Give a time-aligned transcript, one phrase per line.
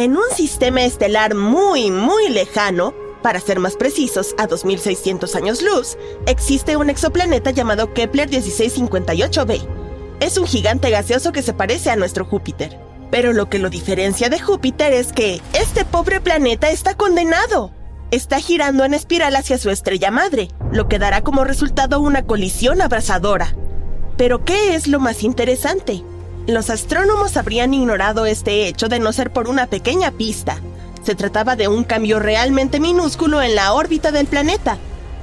[0.00, 5.98] En un sistema estelar muy, muy lejano, para ser más precisos, a 2600 años luz,
[6.26, 9.60] existe un exoplaneta llamado Kepler 1658b.
[10.20, 12.80] Es un gigante gaseoso que se parece a nuestro Júpiter.
[13.10, 17.70] Pero lo que lo diferencia de Júpiter es que este pobre planeta está condenado.
[18.10, 22.80] Está girando en espiral hacia su estrella madre, lo que dará como resultado una colisión
[22.80, 23.54] abrasadora.
[24.16, 26.02] Pero ¿qué es lo más interesante?
[26.46, 30.58] Los astrónomos habrían ignorado este hecho de no ser por una pequeña pista.
[31.02, 34.78] Se trataba de un cambio realmente minúsculo en la órbita del planeta.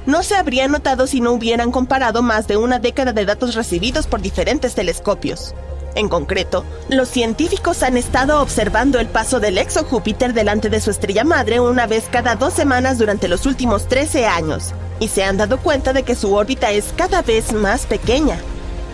[0.06, 4.06] No se habría notado si no hubieran comparado más de una década de datos recibidos
[4.06, 5.54] por diferentes telescopios.
[5.94, 11.24] En concreto, los científicos han estado observando el paso del exo-Júpiter delante de su estrella
[11.24, 15.58] madre una vez cada dos semanas durante los últimos 13 años, y se han dado
[15.58, 18.38] cuenta de que su órbita es cada vez más pequeña.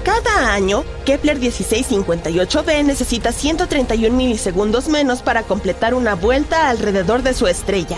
[0.04, 7.46] Cada año, Kepler 1658b necesita 131 milisegundos menos para completar una vuelta alrededor de su
[7.46, 7.96] estrella.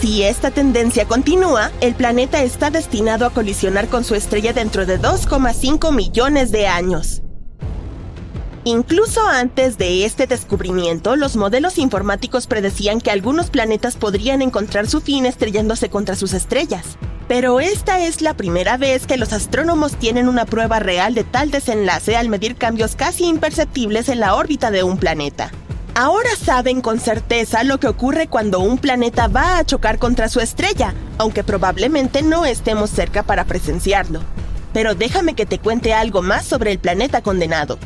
[0.00, 5.00] Si esta tendencia continúa, el planeta está destinado a colisionar con su estrella dentro de
[5.00, 7.20] 2,5 millones de años.
[8.62, 15.00] Incluso antes de este descubrimiento, los modelos informáticos predecían que algunos planetas podrían encontrar su
[15.00, 16.96] fin estrellándose contra sus estrellas.
[17.30, 21.52] Pero esta es la primera vez que los astrónomos tienen una prueba real de tal
[21.52, 25.52] desenlace al medir cambios casi imperceptibles en la órbita de un planeta.
[25.94, 30.40] Ahora saben con certeza lo que ocurre cuando un planeta va a chocar contra su
[30.40, 34.22] estrella, aunque probablemente no estemos cerca para presenciarlo.
[34.72, 37.78] Pero déjame que te cuente algo más sobre el planeta condenado.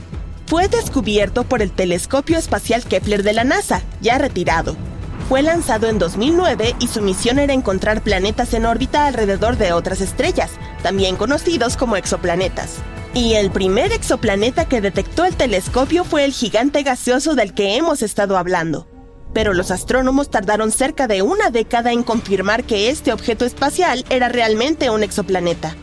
[0.47, 4.75] Fue descubierto por el telescopio espacial Kepler de la NASA, ya retirado,
[5.25, 10.01] fue lanzado en 2009 y su misión era encontrar planetas en órbita alrededor de otras
[10.01, 10.53] estrellas,
[10.83, 12.77] también conocidos como exoplanetas.
[13.15, 18.03] Y el primer exoplaneta que detectó el telescopio fue el gigante gaseoso del que hemos
[18.03, 18.87] estado hablando.
[19.33, 24.29] Pero los astrónomos tardaron cerca de una década en confirmar que este objeto espacial era
[24.29, 25.75] realmente un exoplaneta.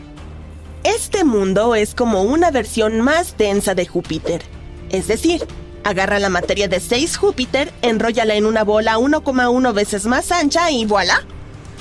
[0.84, 4.42] Este mundo es como una versión más densa de Júpiter.
[4.90, 5.46] Es decir,
[5.84, 10.84] Agarra la materia de 6 Júpiter, enróllala en una bola 1,1 veces más ancha y
[10.84, 11.24] voilà.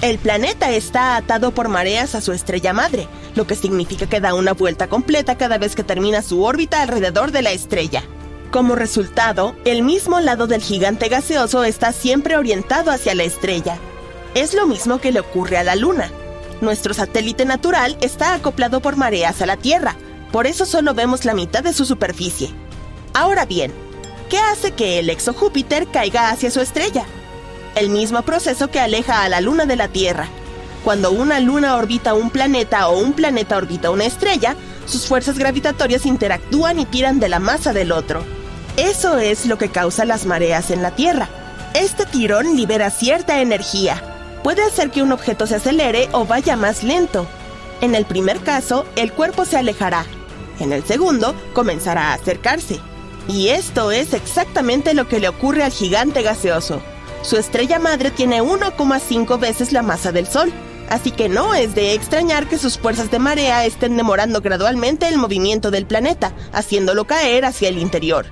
[0.01, 4.33] El planeta está atado por mareas a su estrella madre, lo que significa que da
[4.33, 8.03] una vuelta completa cada vez que termina su órbita alrededor de la estrella.
[8.49, 13.77] Como resultado, el mismo lado del gigante gaseoso está siempre orientado hacia la estrella.
[14.33, 16.11] Es lo mismo que le ocurre a la Luna.
[16.61, 19.95] Nuestro satélite natural está acoplado por mareas a la Tierra,
[20.31, 22.49] por eso solo vemos la mitad de su superficie.
[23.13, 23.71] Ahora bien,
[24.31, 27.03] ¿Qué hace que el exo-Júpiter caiga hacia su estrella.
[27.75, 30.29] El mismo proceso que aleja a la Luna de la Tierra.
[30.85, 34.55] Cuando una luna orbita un planeta o un planeta orbita una estrella,
[34.85, 38.23] sus fuerzas gravitatorias interactúan y tiran de la masa del otro.
[38.77, 41.27] Eso es lo que causa las mareas en la Tierra.
[41.73, 44.01] Este tirón libera cierta energía.
[44.45, 47.27] Puede hacer que un objeto se acelere o vaya más lento.
[47.81, 50.05] En el primer caso, el cuerpo se alejará.
[50.61, 52.79] En el segundo, comenzará a acercarse.
[53.31, 56.81] Y esto es exactamente lo que le ocurre al gigante gaseoso.
[57.21, 60.51] Su estrella madre tiene 1,5 veces la masa del Sol,
[60.89, 65.17] así que no es de extrañar que sus fuerzas de marea estén demorando gradualmente el
[65.17, 68.25] movimiento del planeta, haciéndolo caer hacia el interior.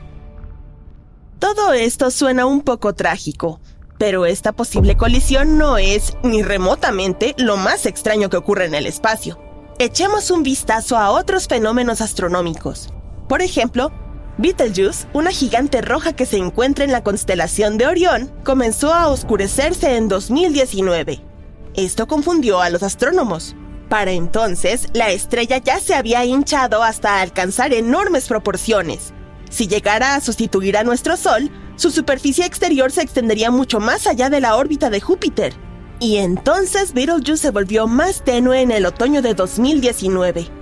[1.39, 3.61] Todo esto suena un poco trágico,
[3.97, 8.85] pero esta posible colisión no es, ni remotamente, lo más extraño que ocurre en el
[8.85, 9.39] espacio.
[9.77, 12.89] Echemos un vistazo a otros fenómenos astronómicos.
[13.29, 13.93] Por ejemplo,
[14.39, 19.97] Betelgeuse, una gigante roja que se encuentra en la constelación de Orión, comenzó a oscurecerse
[19.97, 21.19] en 2019.
[21.75, 23.57] Esto confundió a los astrónomos.
[23.89, 29.13] Para entonces, la estrella ya se había hinchado hasta alcanzar enormes proporciones.
[29.49, 34.29] Si llegara a sustituir a nuestro Sol, su superficie exterior se extendería mucho más allá
[34.29, 35.53] de la órbita de Júpiter.
[35.99, 40.58] Y entonces Betelgeuse se volvió más tenue en el otoño de 2019.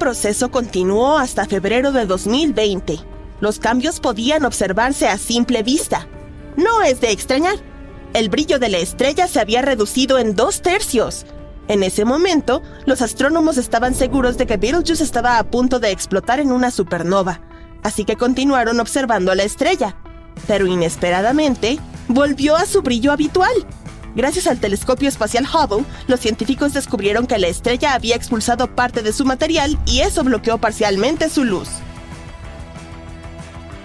[0.00, 3.00] Proceso continuó hasta febrero de 2020.
[3.38, 6.08] Los cambios podían observarse a simple vista.
[6.56, 7.56] No es de extrañar.
[8.14, 11.26] El brillo de la estrella se había reducido en dos tercios.
[11.68, 16.40] En ese momento, los astrónomos estaban seguros de que Betelgeuse estaba a punto de explotar
[16.40, 17.42] en una supernova,
[17.82, 19.96] así que continuaron observando la estrella.
[20.46, 23.52] Pero inesperadamente, volvió a su brillo habitual.
[24.14, 29.12] Gracias al telescopio espacial Hubble, los científicos descubrieron que la estrella había expulsado parte de
[29.12, 31.68] su material y eso bloqueó parcialmente su luz.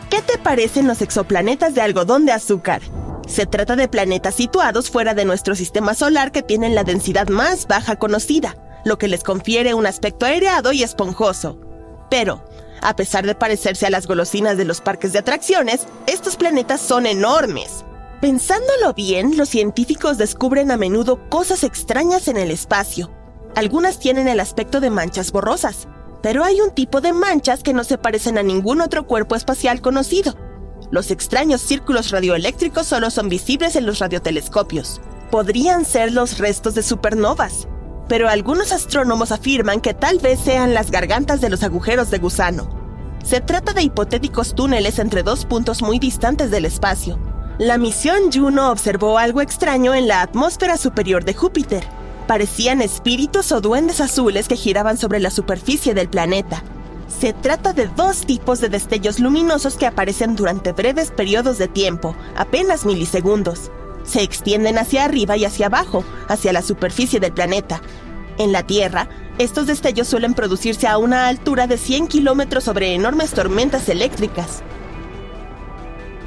[0.10, 2.82] ¿Qué te parecen los exoplanetas de algodón de azúcar?
[3.28, 7.68] Se trata de planetas situados fuera de nuestro sistema solar que tienen la densidad más
[7.68, 11.60] baja conocida, lo que les confiere un aspecto aireado y esponjoso.
[12.10, 12.44] Pero,
[12.82, 17.08] a pesar de parecerse a las golosinas de los parques de atracciones, estos planetas son
[17.08, 17.84] enormes.
[18.22, 23.12] Pensándolo bien, los científicos descubren a menudo cosas extrañas en el espacio.
[23.56, 25.88] Algunas tienen el aspecto de manchas borrosas,
[26.22, 29.82] pero hay un tipo de manchas que no se parecen a ningún otro cuerpo espacial
[29.82, 30.34] conocido.
[30.92, 35.02] Los extraños círculos radioeléctricos solo son visibles en los radiotelescopios.
[35.30, 37.68] Podrían ser los restos de supernovas,
[38.08, 42.70] pero algunos astrónomos afirman que tal vez sean las gargantas de los agujeros de gusano.
[43.24, 47.20] Se trata de hipotéticos túneles entre dos puntos muy distantes del espacio,
[47.58, 51.88] la misión Juno observó algo extraño en la atmósfera superior de Júpiter.
[52.28, 56.64] Parecían espíritus o duendes azules que giraban sobre la superficie del planeta.
[57.08, 62.14] Se trata de dos tipos de destellos luminosos que aparecen durante breves periodos de tiempo,
[62.36, 63.72] apenas milisegundos.
[64.04, 67.82] Se extienden hacia arriba y hacia abajo, hacia la superficie del planeta.
[68.38, 73.32] En la Tierra, estos destellos suelen producirse a una altura de 100 kilómetros sobre enormes
[73.32, 74.62] tormentas eléctricas.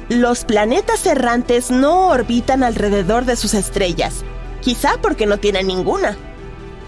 [0.09, 4.23] Los planetas errantes no orbitan alrededor de sus estrellas,
[4.59, 6.17] quizá porque no tienen ninguna.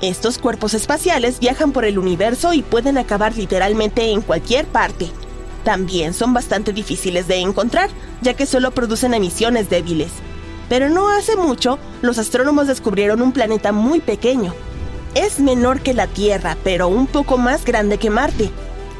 [0.01, 5.11] Estos cuerpos espaciales viajan por el universo y pueden acabar literalmente en cualquier parte.
[5.63, 7.91] También son bastante difíciles de encontrar,
[8.23, 10.09] ya que solo producen emisiones débiles.
[10.67, 14.55] Pero no hace mucho, los astrónomos descubrieron un planeta muy pequeño.
[15.13, 18.49] Es menor que la Tierra, pero un poco más grande que Marte.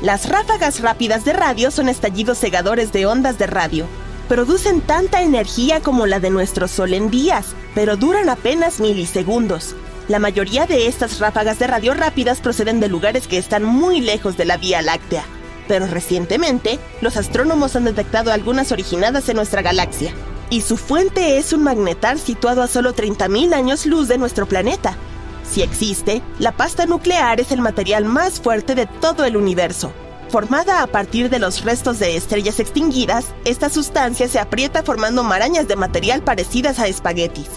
[0.04, 3.88] Las ráfagas rápidas de radio son estallidos cegadores de ondas de radio,
[4.32, 9.76] producen tanta energía como la de nuestro Sol en días, pero duran apenas milisegundos.
[10.08, 14.38] La mayoría de estas ráfagas de radio rápidas proceden de lugares que están muy lejos
[14.38, 15.26] de la Vía Láctea,
[15.68, 20.14] pero recientemente los astrónomos han detectado algunas originadas en nuestra galaxia,
[20.50, 24.96] y su fuente es un magnetar situado a solo 30.000 años luz de nuestro planeta.
[25.44, 29.92] Si existe, la pasta nuclear es el material más fuerte de todo el universo,
[30.32, 35.68] Formada a partir de los restos de estrellas extinguidas, esta sustancia se aprieta formando marañas
[35.68, 37.50] de material parecidas a espaguetis.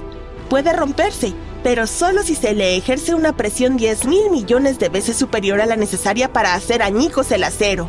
[0.50, 5.16] Puede romperse, pero solo si se le ejerce una presión 10 mil millones de veces
[5.16, 7.88] superior a la necesaria para hacer añicos el acero.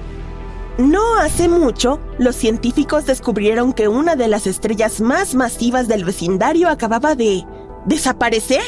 [0.78, 6.70] No hace mucho, los científicos descubrieron que una de las estrellas más masivas del vecindario
[6.70, 7.44] acababa de...
[7.88, 8.62] desaparecer.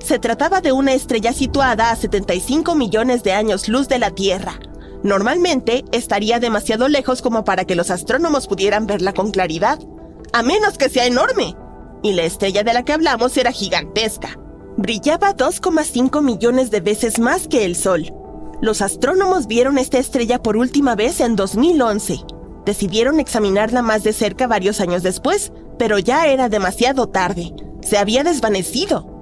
[0.00, 4.60] Se trataba de una estrella situada a 75 millones de años luz de la Tierra,
[5.02, 9.78] Normalmente estaría demasiado lejos como para que los astrónomos pudieran verla con claridad,
[10.32, 11.54] a menos que sea enorme.
[12.02, 14.38] Y la estrella de la que hablamos era gigantesca.
[14.76, 18.12] Brillaba 2,5 millones de veces más que el Sol.
[18.60, 22.20] Los astrónomos vieron esta estrella por última vez en 2011.
[22.64, 27.52] Decidieron examinarla más de cerca varios años después, pero ya era demasiado tarde.
[27.82, 29.16] Se había desvanecido.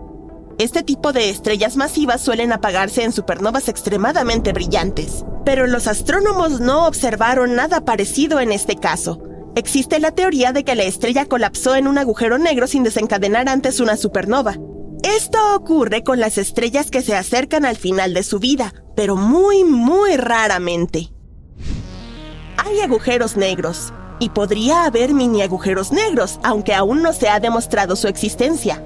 [0.59, 6.87] Este tipo de estrellas masivas suelen apagarse en supernovas extremadamente brillantes, pero los astrónomos no
[6.87, 9.21] observaron nada parecido en este caso.
[9.57, 13.81] Existe la teoría de que la estrella colapsó en un agujero negro sin desencadenar antes
[13.81, 14.57] una supernova.
[15.03, 19.63] Esto ocurre con las estrellas que se acercan al final de su vida, pero muy,
[19.63, 21.13] muy raramente.
[22.57, 27.97] Hay agujeros negros, y podría haber mini agujeros negros, aunque aún no se ha demostrado
[27.97, 28.83] su existencia.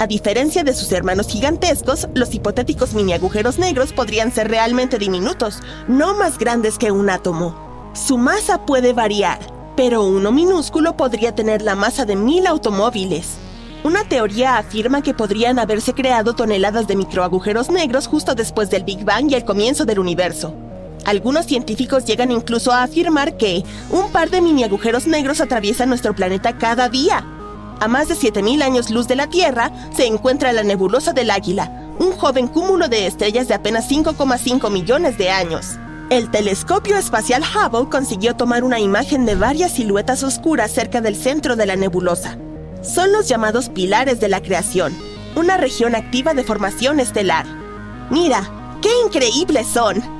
[0.00, 5.60] A diferencia de sus hermanos gigantescos, los hipotéticos mini agujeros negros podrían ser realmente diminutos,
[5.88, 7.90] no más grandes que un átomo.
[7.92, 9.40] Su masa puede variar,
[9.76, 13.26] pero uno minúsculo podría tener la masa de mil automóviles.
[13.84, 19.04] Una teoría afirma que podrían haberse creado toneladas de microagujeros negros justo después del Big
[19.04, 20.54] Bang y el comienzo del universo.
[21.04, 26.14] Algunos científicos llegan incluso a afirmar que un par de mini agujeros negros atraviesan nuestro
[26.14, 27.22] planeta cada día,
[27.80, 31.94] a más de 7.000 años luz de la Tierra, se encuentra la nebulosa del Águila,
[31.98, 35.78] un joven cúmulo de estrellas de apenas 5,5 millones de años.
[36.10, 41.56] El telescopio espacial Hubble consiguió tomar una imagen de varias siluetas oscuras cerca del centro
[41.56, 42.36] de la nebulosa.
[42.82, 44.96] Son los llamados pilares de la creación,
[45.36, 47.46] una región activa de formación estelar.
[48.10, 48.42] Mira,
[48.82, 50.19] qué increíbles son.